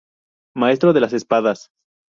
[0.55, 1.69] Maestro de las Espadas.